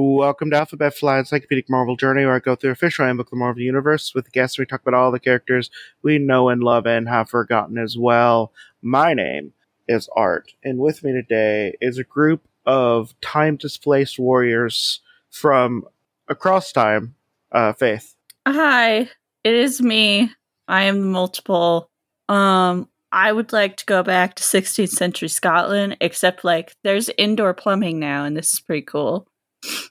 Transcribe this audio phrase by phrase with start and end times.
[0.00, 3.30] Welcome to Alphabet Flight Encyclopedic Marvel Journey, where I go through a official handbook of
[3.30, 4.56] the Marvel Universe with guests.
[4.56, 5.72] We talk about all the characters
[6.02, 8.52] we know and love and have forgotten as well.
[8.80, 9.54] My name
[9.88, 15.00] is Art, and with me today is a group of time displaced warriors
[15.30, 15.84] from
[16.28, 17.16] across time.
[17.50, 18.14] Uh, Faith.
[18.46, 19.10] Hi,
[19.42, 20.30] it is me.
[20.68, 21.90] I am multiple.
[22.28, 27.52] Um, I would like to go back to 16th century Scotland, except like there's indoor
[27.52, 29.26] plumbing now, and this is pretty cool.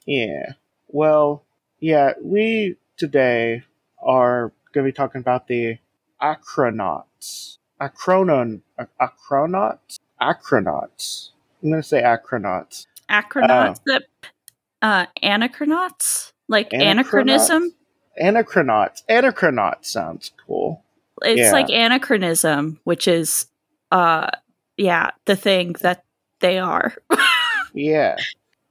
[0.06, 0.52] Yeah.
[0.88, 1.44] Well,
[1.80, 3.62] yeah, we today
[4.02, 5.78] are going to be talking about the
[6.20, 7.58] Acronauts.
[7.80, 8.62] Acronon.
[9.00, 9.98] Acronauts?
[10.20, 11.30] Acronauts.
[11.62, 12.86] I'm going to say Acronauts.
[13.10, 13.80] Acronauts?
[13.86, 14.04] that,
[14.82, 16.32] uh, anachronauts?
[16.48, 17.74] Like anachronism?
[18.20, 19.02] Anachronauts.
[19.08, 20.82] Anachronauts sounds cool.
[21.22, 21.52] It's Yeah.
[21.52, 23.46] like anachronism, which is,
[23.92, 24.28] uh,
[24.76, 26.04] yeah, the thing that
[26.40, 26.94] they are.
[27.74, 28.16] Yeah.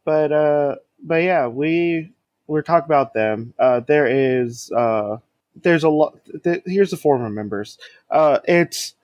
[0.06, 2.12] But, uh, but yeah, we,
[2.48, 3.54] we're talking about them.
[3.60, 5.18] Uh, there is, uh,
[5.62, 7.78] there's a lot, th- here's the former members.
[8.10, 8.96] Uh, it's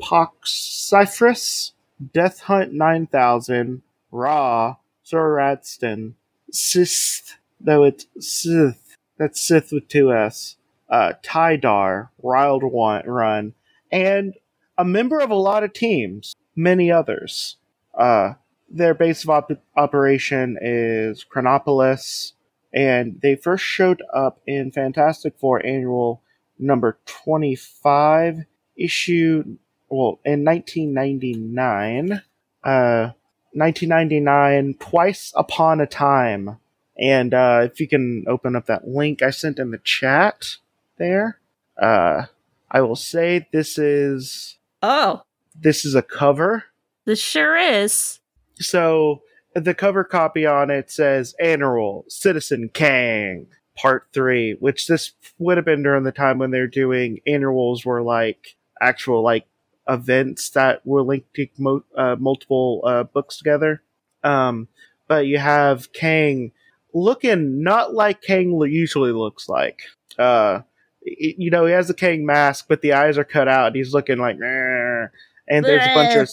[0.00, 1.72] Apoxyphris,
[2.12, 6.14] Death Hunt 9000, Ra, Sir Raston,
[6.50, 10.56] Sith, though it's Sith, that's Sith with two S,
[10.88, 13.54] uh, Tidar, Wild One Run,
[13.90, 14.34] and
[14.76, 17.56] a member of a lot of teams, many others.
[17.94, 18.34] Uh,
[18.72, 22.32] their base of op- operation is Chronopolis,
[22.72, 26.22] and they first showed up in Fantastic Four Annual
[26.58, 28.44] number 25,
[28.76, 29.56] issue,
[29.88, 32.22] well, in 1999.
[32.64, 33.10] Uh,
[33.54, 36.58] 1999, Twice Upon a Time.
[36.98, 40.56] And uh, if you can open up that link I sent in the chat
[40.98, 41.38] there,
[41.80, 42.26] uh,
[42.70, 45.22] I will say this is oh,
[45.54, 46.64] this is a cover.
[47.04, 48.20] this sure is.
[48.62, 49.22] So
[49.54, 53.46] the cover copy on it says Annual Citizen Kang
[53.76, 58.02] Part Three, which this would have been during the time when they're doing annuals were
[58.02, 59.46] like actual like
[59.88, 63.82] events that were linked to mo- uh, multiple uh, books together.
[64.22, 64.68] Um,
[65.08, 66.52] but you have Kang
[66.94, 69.82] looking not like Kang usually looks like.
[70.18, 70.60] Uh,
[71.04, 73.92] you know, he has the Kang mask, but the eyes are cut out, and he's
[73.92, 74.36] looking like.
[74.36, 76.28] And there's a bunch of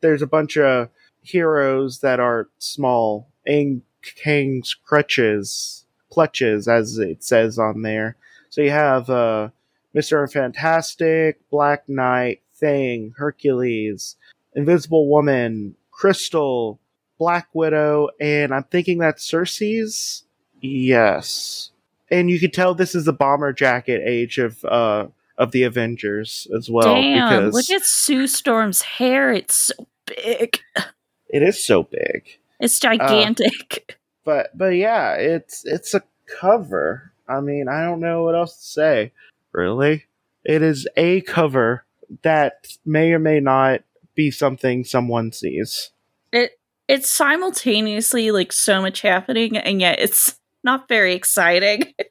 [0.00, 0.88] there's a bunch of
[1.22, 8.16] heroes that are small and Kang's crutches, clutches, as it says on there.
[8.50, 9.48] So you have uh,
[9.94, 14.16] Mister Fantastic, Black Knight, Thing, Hercules,
[14.54, 16.78] Invisible Woman, Crystal,
[17.18, 20.24] Black Widow, and I'm thinking that's Sersi's.
[20.60, 21.70] Yes,
[22.10, 25.06] and you can tell this is the bomber jacket age of uh
[25.38, 29.32] of the Avengers as well Damn, because look at Sue Storm's hair.
[29.32, 30.60] It's so big.
[31.32, 32.38] It is so big.
[32.60, 33.98] It's uh, gigantic.
[34.24, 36.02] but but yeah, it's it's a
[36.40, 37.12] cover.
[37.28, 39.12] I mean, I don't know what else to say.
[39.52, 40.04] Really,
[40.44, 41.84] it is a cover
[42.22, 43.80] that may or may not
[44.14, 45.90] be something someone sees.
[46.32, 51.94] it it's simultaneously like so much happening, and yet it's not very exciting.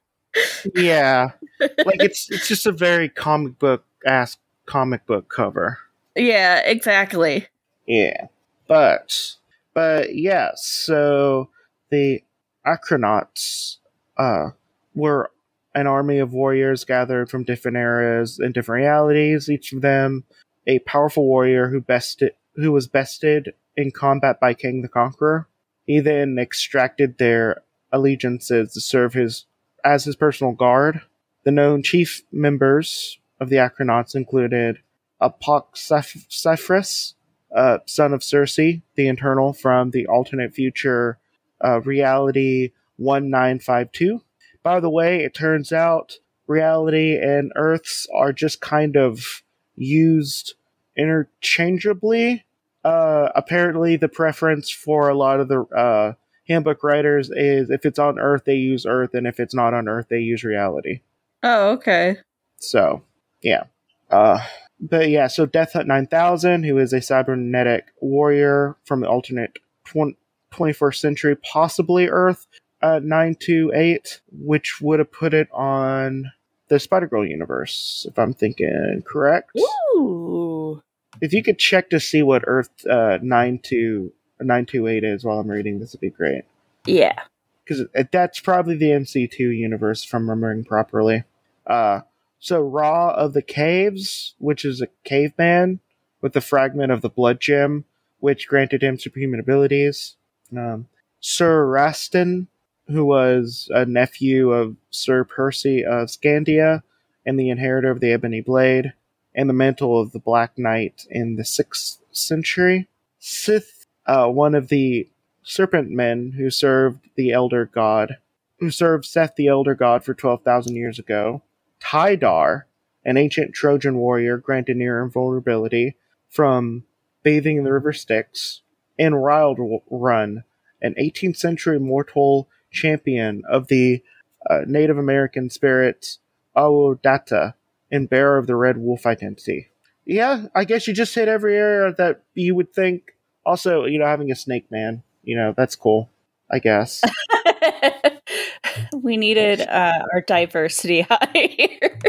[0.74, 5.78] Yeah, like it's it's just a very comic book ass comic book cover.
[6.16, 7.48] yeah, exactly.
[7.86, 8.28] Yeah,
[8.72, 9.36] but
[9.74, 11.50] but yeah, so
[11.90, 12.22] the
[12.66, 13.80] Acronauts
[14.18, 14.52] uh,
[14.96, 15.30] were
[15.76, 19.50] an army of warriors gathered from different eras and different realities.
[19.50, 20.24] Each of them
[20.66, 25.50] a powerful warrior who bested who was bested in combat by Kang the Conqueror.
[25.86, 29.48] He then extracted their allegiances to serve his
[29.84, 31.02] as his personal guard.
[31.44, 34.78] The known chief members of the Acronauts included
[35.22, 37.16] Apoxyphris,
[37.56, 41.18] uh, son of Sersi, the Eternal from the alternate future
[41.64, 44.22] uh, reality 1952.
[44.64, 46.18] By the way, it turns out
[46.48, 49.44] reality and Earths are just kind of
[49.76, 50.56] used
[50.98, 52.46] interchangeably.
[52.84, 56.14] Uh, apparently, the preference for a lot of the uh,
[56.48, 59.88] handbook writers is if it's on Earth, they use Earth, and if it's not on
[59.88, 61.02] Earth, they use reality.
[61.44, 62.18] Oh, okay.
[62.58, 63.04] So,
[63.42, 63.64] yeah.
[64.10, 64.40] Uh,
[64.82, 70.18] but yeah, so Death Hunt 9000, who is a cybernetic warrior from the alternate 20,
[70.52, 72.48] 21st century, possibly Earth
[72.82, 76.32] uh, 928, which would have put it on
[76.68, 79.52] the Spider Girl universe, if I'm thinking correct.
[79.96, 80.82] Ooh.
[81.22, 85.80] If you could check to see what Earth uh, 92 928 is while I'm reading,
[85.80, 86.44] this would be great.
[86.86, 87.20] Yeah.
[87.64, 91.24] Because that's probably the MC2 universe, if I'm remembering properly.
[91.68, 92.02] Uh,
[92.42, 95.80] so, Ra of the Caves, which is a caveman
[96.22, 97.86] with the fragment of the blood gem,
[98.20, 100.16] which granted him superhuman abilities.
[100.52, 100.88] Um,
[101.20, 102.48] Sir Raston,
[102.88, 106.82] who was a nephew of Sir Percy of Scandia
[107.28, 108.94] and the inheritor of the Ebony Blade,
[109.36, 112.88] and the mantle of the Black Knight in the 6th century.
[113.20, 115.08] Sith, uh, one of the
[115.44, 118.18] serpent men who served the Elder God,
[118.58, 121.44] who served Seth the Elder God for 12,000 years ago.
[121.82, 122.64] Tidar,
[123.04, 125.96] an ancient Trojan warrior granted near invulnerability
[126.30, 126.84] from
[127.24, 128.62] bathing in the river Styx.
[129.00, 129.58] And Rild
[129.90, 130.44] Run,
[130.82, 134.04] an 18th century mortal champion of the
[134.50, 136.18] uh, Native American spirit
[136.56, 137.56] Owayodata
[137.92, 139.70] and bearer of the Red Wolf identity.
[140.06, 143.14] Yeah, I guess you just hit every area that you would think.
[143.46, 146.10] Also, you know, having a snake man, you know, that's cool.
[146.50, 147.02] I guess.
[149.02, 152.00] we needed uh, our diversity higher.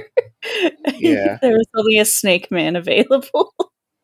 [0.99, 1.39] Yeah.
[1.43, 3.55] there was only a snake man available.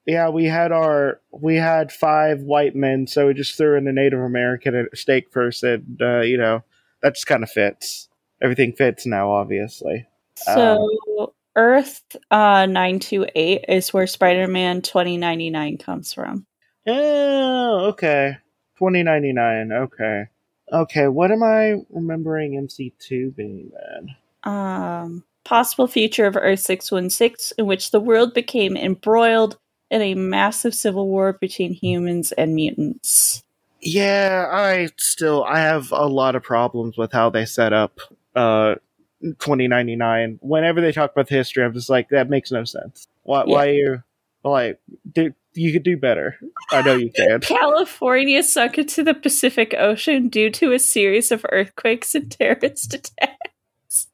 [0.06, 3.92] Yeah, we had our we had five white men, so we just threw in a
[3.92, 5.98] Native American snake person.
[6.00, 6.64] Uh, you know,
[7.02, 8.08] that just kind of fits.
[8.40, 10.06] Everything fits now, obviously.
[10.36, 16.46] So Earth uh, 928 is where Spider Man 2099 comes from.
[16.86, 18.38] Oh, okay.
[18.78, 19.72] 2099.
[19.72, 20.24] Okay.
[20.72, 24.16] Okay, what am I remembering MC2 being then?
[24.44, 29.58] Um, possible future of Earth 616, in which the world became embroiled
[29.90, 33.42] in a massive civil war between humans and mutants.
[33.80, 38.00] Yeah, I still I have a lot of problems with how they set up
[38.34, 38.74] uh
[39.22, 40.38] 2099.
[40.42, 43.06] Whenever they talk about the history, I'm just like that makes no sense.
[43.22, 43.54] Why Yeah.
[43.54, 44.02] why you
[44.44, 44.80] like
[45.12, 46.38] do you could do better.
[46.70, 47.40] I know you can.
[47.40, 54.06] California sunk into the Pacific Ocean due to a series of earthquakes and terrorist attacks.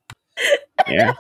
[0.89, 1.13] yeah.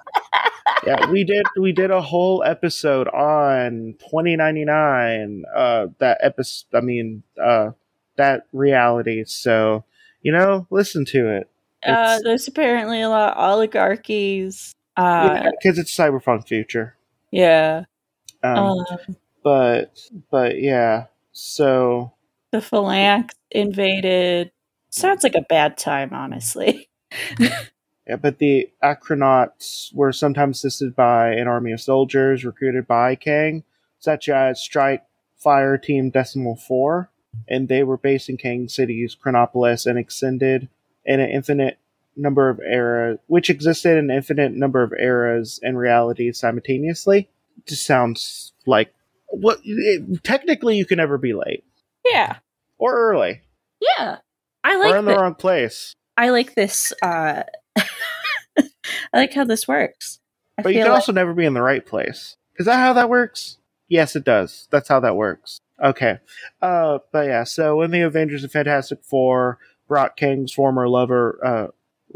[0.86, 7.22] Yeah, we did we did a whole episode on 2099 uh that episode I mean
[7.42, 7.70] uh
[8.16, 9.24] that reality.
[9.26, 9.84] So,
[10.22, 11.50] you know, listen to it.
[11.82, 14.72] Uh, there's apparently a lot of oligarchies.
[14.96, 16.96] Uh, because it's cyberpunk future.
[17.30, 17.84] yeah.
[18.44, 19.98] Um, Um, but
[20.30, 21.06] but yeah.
[21.32, 22.12] So
[22.52, 24.52] the phalanx invaded.
[24.90, 26.88] Sounds like a bad time, honestly.
[28.06, 33.64] Yeah, but the Acronauts were sometimes assisted by an army of soldiers recruited by Kang,
[33.98, 35.04] such as Strike
[35.36, 37.08] Fire Team Decimal 4,
[37.48, 40.68] and they were based in Kang City's Chronopolis and extended
[41.04, 41.78] in an infinite
[42.16, 47.28] number of eras, which existed in an infinite number of eras and realities simultaneously.
[47.66, 48.92] Just sounds like
[49.28, 51.64] what it, technically you can never be late
[52.04, 52.36] Yeah.
[52.78, 53.40] or early
[53.98, 54.18] Yeah.
[54.62, 55.94] I like or in the thi- wrong place.
[56.16, 57.42] I like this uh
[57.76, 58.62] I
[59.12, 60.20] like how this works.
[60.58, 62.36] I But you can like- also never be in the right place.
[62.56, 63.58] Is that how that works?
[63.88, 64.68] Yes, it does.
[64.70, 65.58] That's how that works.
[65.82, 66.18] Okay.
[66.62, 69.58] Uh, but yeah, so in the Avengers and Fantastic Four
[69.88, 71.66] Brock Kang's former lover, uh,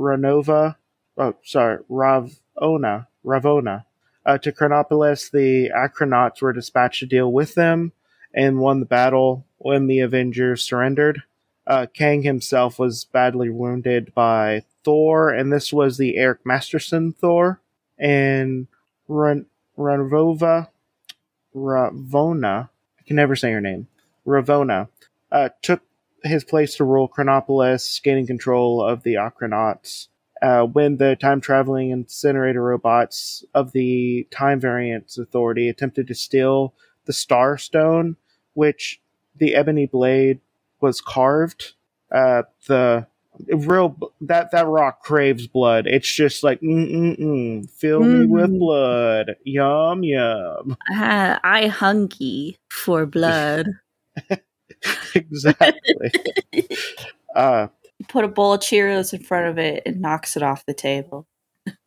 [0.00, 0.76] Ranova,
[1.18, 3.84] oh, sorry, Ravonna, Ravonna,
[4.28, 7.92] uh, to Chronopolis, the Acronauts were dispatched to deal with them
[8.34, 11.22] and won the battle when the Avengers surrendered.
[11.66, 17.62] Uh, Kang himself was badly wounded by Thor, and this was the Eric Masterson Thor
[17.98, 18.66] and
[19.08, 19.46] Ran-
[19.78, 20.68] Ranvova
[21.56, 22.68] Ravonna,
[22.98, 23.88] I can never say her name,
[24.26, 24.88] Ravonna,
[25.32, 25.80] uh, took
[26.22, 30.08] his place to rule Chronopolis, gaining control of the Acronauts.
[30.42, 36.74] Uh, when the time traveling incinerator robots of the Time Variance Authority attempted to steal
[37.06, 38.16] the Star Stone,
[38.54, 39.00] which
[39.36, 40.40] the Ebony Blade
[40.80, 41.74] was carved,
[42.12, 43.06] uh, the
[43.48, 45.86] real that that rock craves blood.
[45.86, 48.58] It's just like mm mm mm, fill me with Mm.
[48.58, 50.76] blood, yum yum.
[50.90, 53.68] Ah, I hunky for blood.
[55.14, 56.12] exactly.
[57.34, 57.68] uh,
[58.06, 61.26] Put a bowl of Cheerios in front of it and knocks it off the table.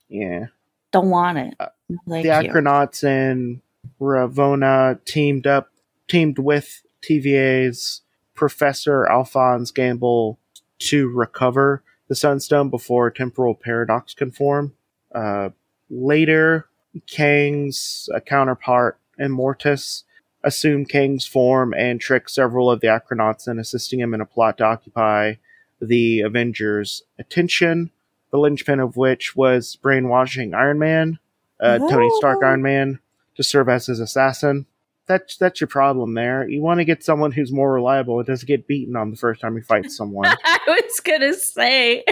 [0.10, 0.48] yeah.
[0.92, 1.54] Don't want it.
[1.60, 1.68] Uh,
[2.06, 2.52] No, the you.
[2.52, 3.62] Acronauts and
[4.00, 5.72] Ravonna teamed up,
[6.08, 8.02] teamed with TVA's
[8.36, 10.38] Professor Alphonse Gamble
[10.80, 14.74] to recover the Sunstone before temporal paradox can form.
[15.14, 15.50] Uh,
[15.90, 16.68] later,
[17.08, 20.04] Kang's counterpart, Immortus,
[20.44, 24.58] assumed Kang's form and tricked several of the Acronauts in assisting him in a plot
[24.58, 25.36] to occupy
[25.82, 27.92] the Avengers' attention,
[28.32, 31.20] the linchpin of which was brainwashing Iron Man,
[31.60, 32.44] uh, Tony Stark.
[32.44, 33.00] Iron Man,
[33.36, 34.66] to serve as his assassin.
[35.08, 36.48] That's that's your problem there.
[36.48, 39.42] You want to get someone who's more reliable and doesn't get beaten on the first
[39.42, 40.28] time he fights someone.
[40.46, 42.04] I was gonna say.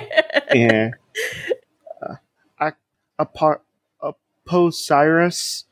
[0.53, 0.91] yeah.
[2.01, 2.15] Uh,
[2.57, 2.71] I,
[3.19, 3.27] a,
[4.01, 5.65] a Cyrus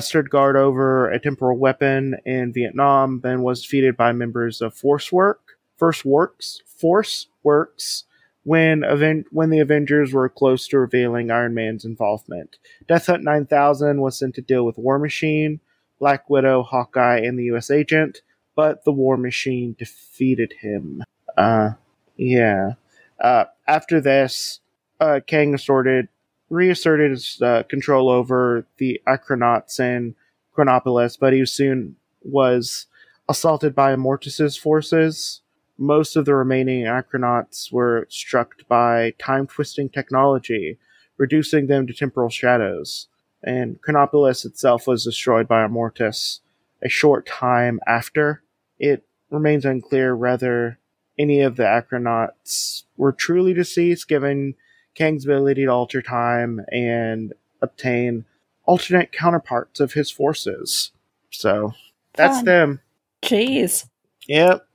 [0.00, 5.12] stood guard over a temporal weapon in Vietnam, then was defeated by members of Force
[5.12, 8.04] Work, First Works, Force Works,
[8.44, 12.58] when event when the Avengers were close to revealing Iron Man's involvement.
[12.86, 15.60] Death Hunt 9000 was sent to deal with War Machine,
[15.98, 17.70] Black Widow, Hawkeye, and the U.S.
[17.70, 18.20] Agent,
[18.54, 21.02] but the War Machine defeated him.
[21.36, 21.70] Uh,
[22.16, 22.72] yeah.
[23.18, 24.60] Uh, after this,
[25.00, 26.08] uh, Kang assorted,
[26.50, 30.14] reasserted his uh, control over the Acronauts and
[30.52, 32.86] Chronopolis, but he soon was
[33.28, 35.40] assaulted by Mortis's forces
[35.78, 40.78] most of the remaining Acronauts were struck by time twisting technology,
[41.16, 43.08] reducing them to temporal shadows,
[43.42, 46.40] and Chronopolis itself was destroyed by Immortus
[46.82, 48.42] a short time after.
[48.78, 50.78] It remains unclear whether
[51.18, 54.54] any of the Acronauts were truly deceased, given
[54.94, 58.24] Kang's ability to alter time and obtain
[58.64, 60.92] alternate counterparts of his forces.
[61.30, 61.74] So
[62.14, 62.44] that's Fun.
[62.44, 62.80] them.
[63.22, 63.88] Jeez.
[64.26, 64.66] Yep.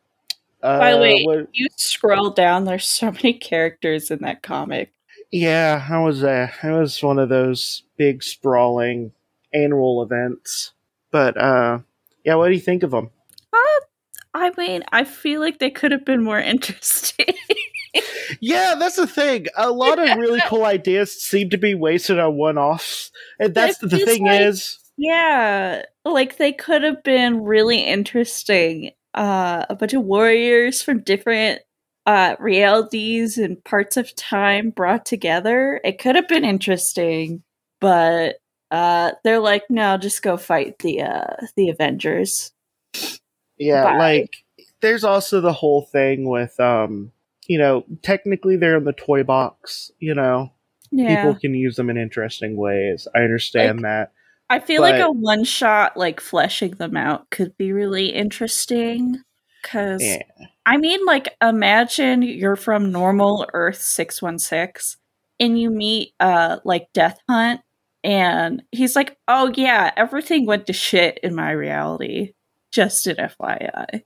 [0.62, 4.92] By the Uh, way, what- you scroll down, there's so many characters in that comic.
[5.32, 9.12] yeah, I was uh, it was one of those big sprawling
[9.54, 10.72] annual events.
[11.12, 11.80] But uh,
[12.26, 13.10] yeah, what do you think of them?
[14.32, 17.34] I mean, I feel like they could have been more interesting.
[18.40, 19.48] Yeah, that's the thing.
[19.58, 23.90] A lot of really cool ideas seem to be wasted on one-offs, and that's the
[23.90, 28.92] thing like- is, yeah, like they could have been really interesting.
[29.14, 31.62] Uh, a bunch of warriors from different
[32.06, 35.80] uh, realities and parts of time brought together.
[35.84, 37.44] It could have been interesting,
[37.80, 38.36] but
[38.72, 42.52] uh, they're like, no, just go fight the uh, the Avengers.
[43.58, 43.98] yeah, Bye.
[43.98, 44.44] like
[44.82, 47.12] there's also the whole thing with um,
[47.48, 49.92] you know, technically they're in the toy box.
[50.00, 50.52] You know,
[50.92, 53.08] Yeah, people can use them in interesting ways.
[53.14, 54.14] I understand that.
[54.50, 59.22] I feel like a one shot, like fleshing them out, could be really interesting.
[59.62, 60.22] Because, Yeah.
[60.66, 65.00] I mean, like, imagine you're from normal Earth 616
[65.40, 67.62] and you meet, uh, like, Death Hunt,
[68.04, 72.34] and he's like, oh, yeah, everything went to shit in my reality.
[72.72, 74.04] Just an FYI.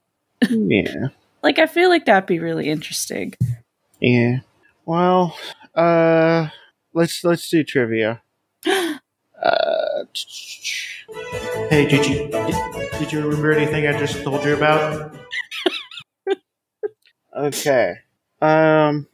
[0.50, 1.08] Yeah.
[1.44, 3.34] Like, I feel like that'd be really interesting.
[4.00, 4.38] Yeah.
[4.86, 5.36] Well,
[5.74, 6.48] uh
[6.94, 8.22] let's let's do trivia.
[9.44, 10.04] Uh
[11.70, 12.54] Hey, did you did,
[12.98, 15.14] did you remember anything I just told you about?
[17.36, 17.98] okay.
[18.40, 19.06] Um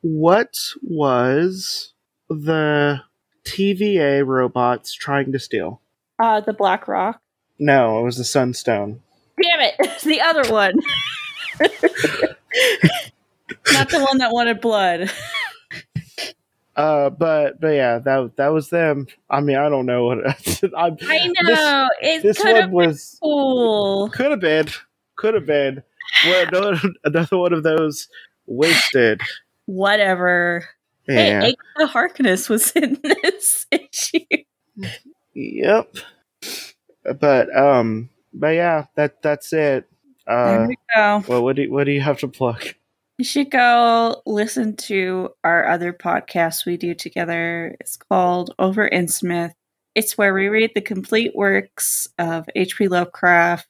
[0.00, 1.92] what was
[2.28, 3.00] the
[3.44, 5.80] TVA robots trying to steal?
[6.18, 7.20] Uh, the Black Rock.
[7.58, 9.00] No, it was the Sunstone.
[9.40, 10.00] Damn it!
[10.02, 10.74] the other one.
[13.72, 15.10] Not the one that wanted blood.
[16.78, 19.06] Uh, but but yeah, that that was them.
[19.28, 20.18] I mean, I don't know what
[20.76, 21.88] I'm, I know.
[22.00, 24.08] it This could have one been was cool.
[24.10, 24.68] could have been,
[25.16, 25.82] could have been.
[26.24, 28.08] Well, another, another one of those
[28.46, 29.20] wasted.
[29.66, 30.66] Whatever.
[31.08, 31.40] Yeah.
[31.40, 34.20] Hey, Agatha Harkness was in this issue.
[35.34, 35.96] Yep.
[37.20, 39.88] But um, but yeah, that that's it.
[40.26, 41.24] there Uh, we go.
[41.26, 42.62] well, what do you, what do you have to plug?
[43.18, 47.74] You should go listen to our other podcast we do together.
[47.80, 49.54] It's called Over Innsmouth.
[49.96, 52.86] It's where we read the complete works of H.P.
[52.86, 53.66] Lovecraft.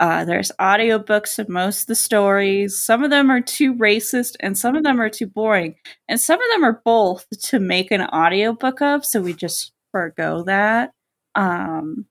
[0.00, 2.80] Uh, there's audiobooks of most of the stories.
[2.82, 5.74] Some of them are too racist and some of them are too boring.
[6.08, 10.44] And some of them are both to make an audiobook of, so we just forego
[10.44, 10.92] that.
[11.34, 12.06] Um,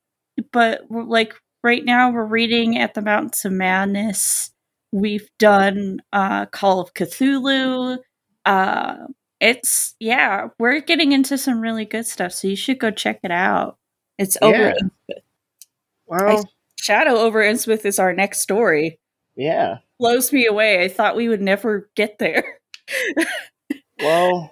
[0.54, 4.52] but like right now, we're reading At the Mountains of Madness.
[4.92, 7.98] We've done uh, Call of Cthulhu.
[8.46, 8.96] Uh,
[9.40, 13.32] it's yeah, we're getting into some really good stuff, so you should go check it
[13.32, 13.78] out.
[14.18, 14.74] It's over.
[15.08, 15.16] Yeah.
[16.06, 19.00] Well, Shadow over Innsmouth is our next story.
[19.36, 19.78] yeah.
[20.00, 20.84] Blows me away.
[20.84, 22.60] I thought we would never get there.
[24.02, 24.52] Well,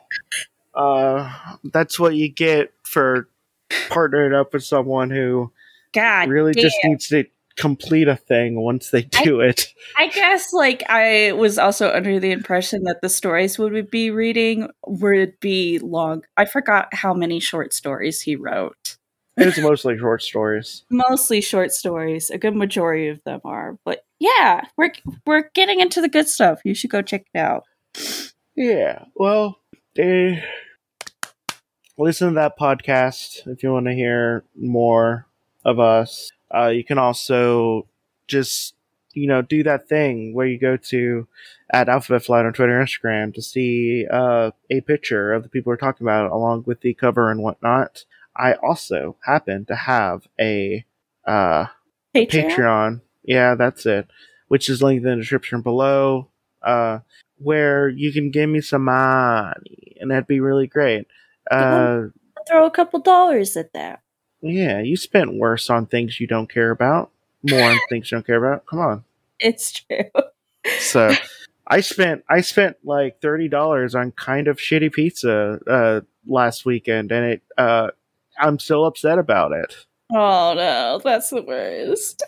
[0.75, 3.27] uh, that's what you get for
[3.69, 5.51] partnering up with someone who
[5.91, 6.63] God, really damn.
[6.63, 7.25] just needs to
[7.59, 9.67] complete a thing once they do it.
[9.97, 14.11] I guess like I was also under the impression that the stories we would be
[14.11, 16.23] reading would be long.
[16.37, 18.97] I forgot how many short stories he wrote.
[19.37, 20.83] It's mostly short stories.
[20.89, 22.29] Mostly short stories.
[22.29, 23.77] A good majority of them are.
[23.85, 24.91] But yeah, we're
[25.25, 26.59] we're getting into the good stuff.
[26.65, 27.63] You should go check it out.
[28.55, 29.05] Yeah.
[29.15, 29.59] Well,
[29.97, 30.41] eh,
[31.97, 35.25] listen to that podcast if you want to hear more
[35.63, 36.31] of us.
[36.53, 37.87] Uh, you can also
[38.27, 38.75] just
[39.13, 41.27] you know do that thing where you go to
[41.71, 45.69] at Alphabet Flight on Twitter and Instagram to see uh, a picture of the people
[45.69, 48.05] we're talking about along with the cover and whatnot.
[48.35, 50.85] I also happen to have a
[51.25, 51.65] uh,
[52.15, 52.49] Patreon?
[52.49, 53.01] Patreon.
[53.23, 54.07] Yeah, that's it.
[54.47, 56.29] Which is linked in the description below.
[56.61, 56.99] Uh,
[57.37, 61.07] where you can give me some money, and that'd be really great.
[61.49, 62.07] Uh,
[62.47, 64.01] Throw a couple dollars at that.
[64.41, 67.11] Yeah, you spent worse on things you don't care about,
[67.43, 68.65] more on things you don't care about.
[68.65, 69.03] Come on.
[69.41, 70.03] It's true.
[70.79, 71.13] So,
[71.67, 77.13] I spent I spent like thirty dollars on kind of shitty pizza uh, last weekend,
[77.13, 77.91] and it uh,
[78.37, 79.85] I'm still upset about it.
[80.13, 82.21] Oh no, that's the worst.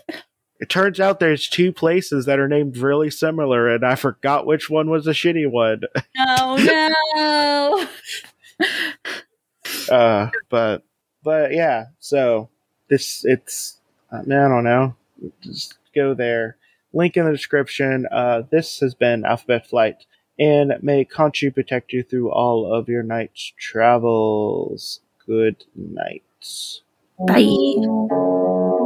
[0.62, 4.70] It turns out there's two places that are named really similar, and I forgot which
[4.70, 5.82] one was a shitty one.
[6.18, 7.88] Oh
[8.60, 8.68] no.
[9.90, 10.84] Uh, but
[11.24, 12.50] but yeah, so
[12.90, 13.80] this it's
[14.12, 14.96] uh, man, I don't know.
[15.42, 16.58] Just go there.
[16.94, 18.08] Link in the description.
[18.12, 20.06] Uh, this has been Alphabet Flight,
[20.40, 25.00] and may Khonshu protect you through all of your night's travels.
[25.26, 26.24] Good night.
[27.28, 28.78] Bye.